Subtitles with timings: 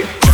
[0.00, 0.27] rocket.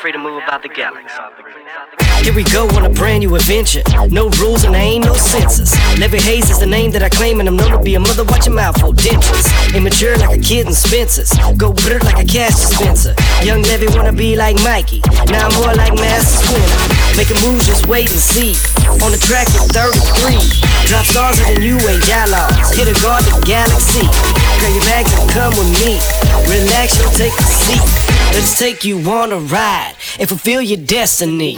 [0.00, 1.20] free to move about the galaxy.
[2.24, 3.82] Here we go on a brand new adventure.
[4.08, 5.76] No rules and there ain't no censors.
[6.00, 8.24] Levy Hayes is the name that I claim, and I'm known to be a mother.
[8.24, 9.44] Watch your mouth for dentures.
[9.76, 11.28] Immature like a kid in Spencer's.
[11.58, 13.14] Go bitter like a cash dispenser.
[13.44, 15.04] Young Levy wanna be like Mikey.
[15.28, 17.20] Now I'm more like Master Splinter.
[17.20, 18.56] Making moves, just wait and see.
[19.04, 20.40] On the track with 33.
[20.88, 22.72] Drop stars with the new age dialogues.
[22.72, 24.08] Hit a guard the galaxy.
[24.64, 26.00] Grab your bags and come with me.
[26.48, 28.19] Relax, you'll take a seat.
[28.32, 31.56] Let's take you on a ride and fulfill your destiny.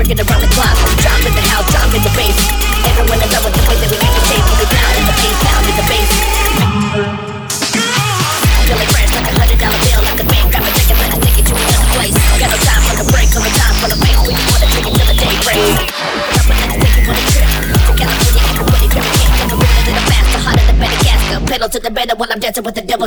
[0.00, 0.72] Working around the clock.
[1.04, 2.32] Drop in the house, drop in the bass.
[2.88, 4.40] Everyone is with the way that we make it.
[4.48, 6.10] Put it down in the bass, down in the bass.
[8.64, 10.48] Feeling fresh like a hundred dollar bill, like a bank.
[10.48, 12.16] Grab a ticket, let us take it to another place.
[12.40, 14.16] Got no time for the break, a time for the make.
[14.24, 15.68] We just wanna drink it till the day breaks.
[15.68, 16.00] In.
[21.44, 23.04] Pedal to the better while I'm dancing with the devil.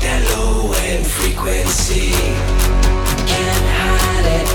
[0.00, 2.12] That low end frequency.
[3.28, 4.48] Can't hide it,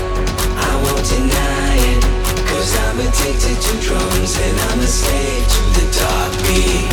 [0.58, 2.02] I won't deny it.
[2.50, 6.90] Cause I'm addicted to drums and I'm a slave to the dark beat.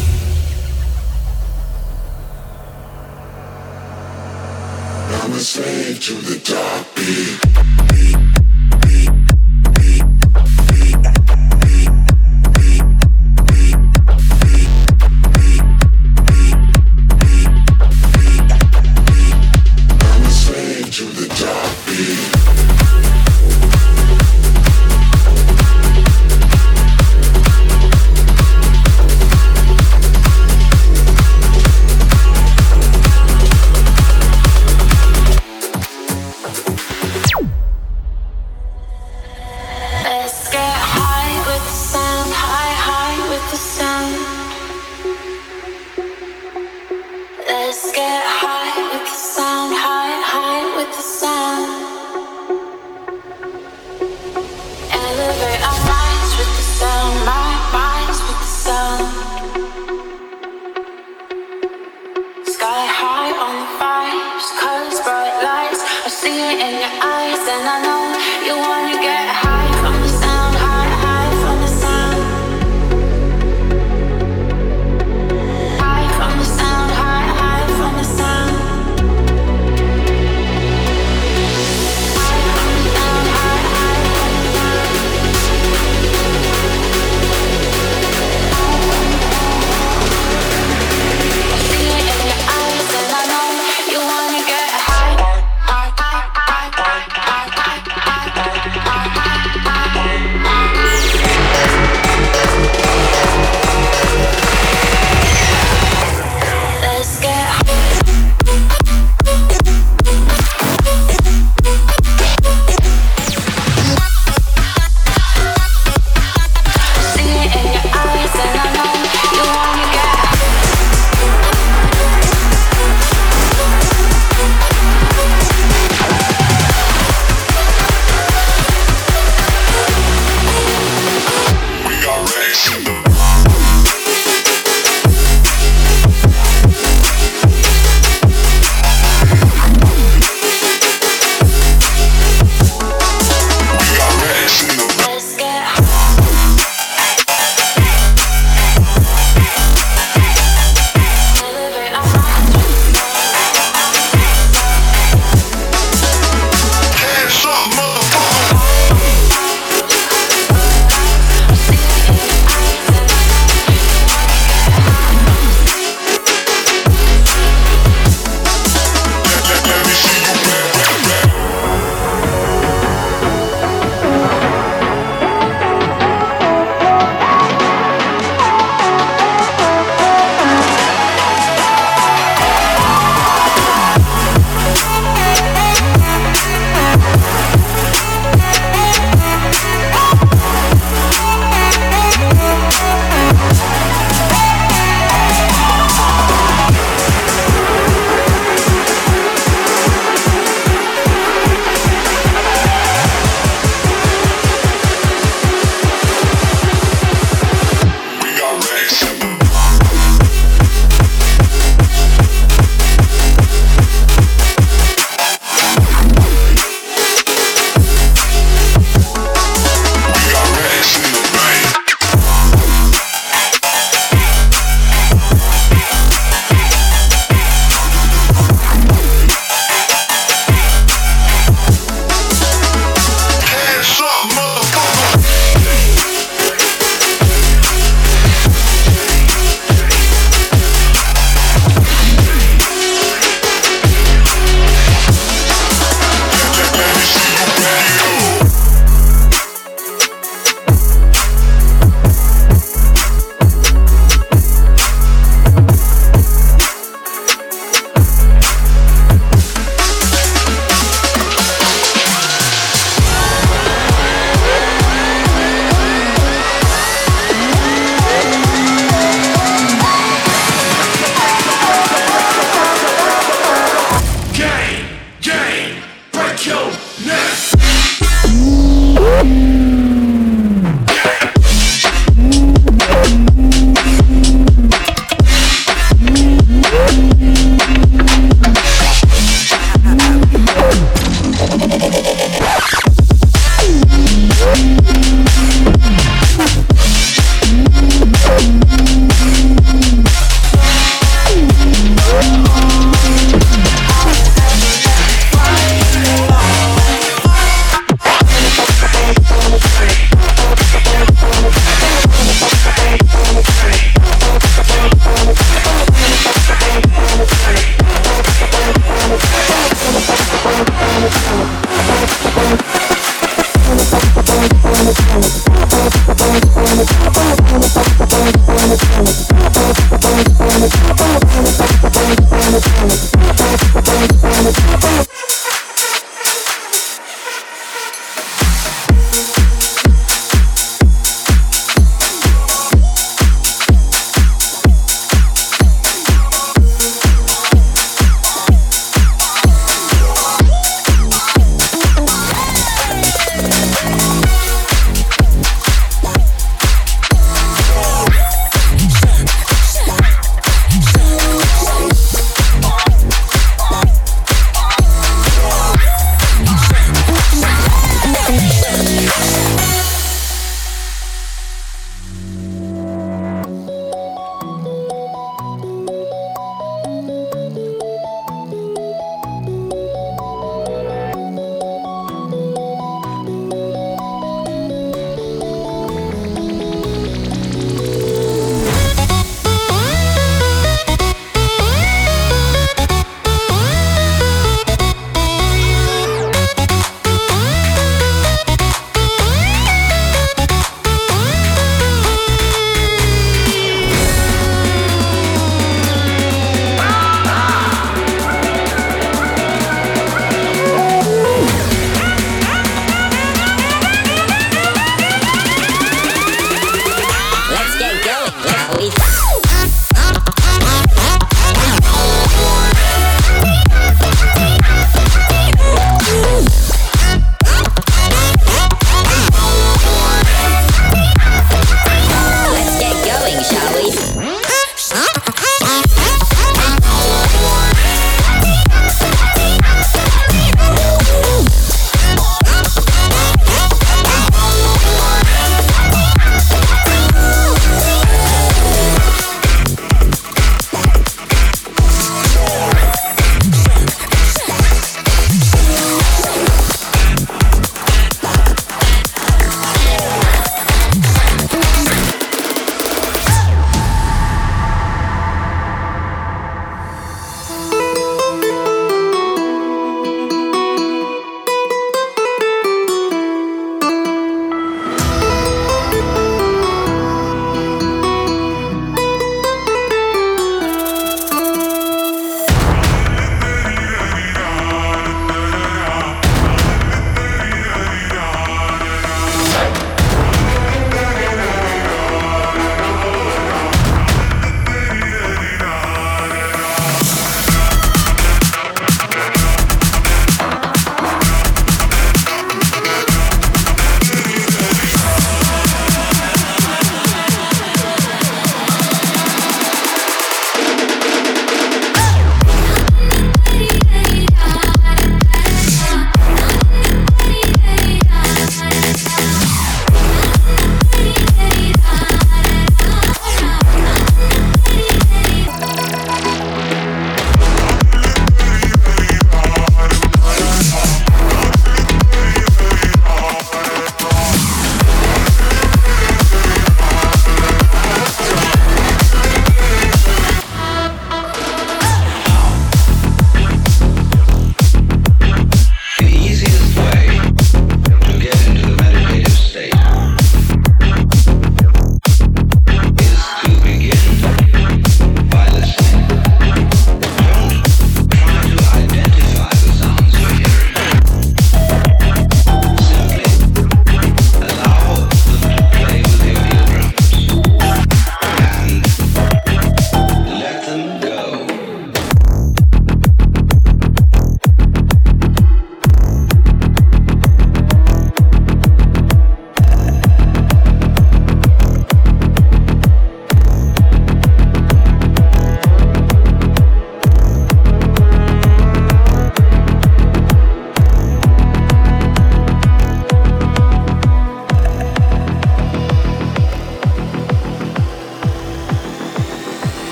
[5.24, 8.05] I'm a slave to the dark beat.